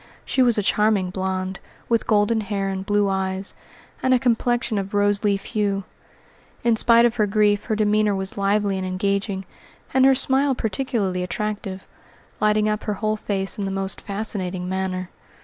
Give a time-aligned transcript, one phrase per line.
[0.25, 3.53] She was a charming blonde, with golden hair and blue eyes,
[4.01, 5.83] and a complexion of rose leaf hue.
[6.63, 9.45] In spite of her grief her demeanour was lively and engaging,
[9.93, 11.85] and her smile particularly attractive,
[12.39, 15.11] lighting up her whole face in the most fascinating manner.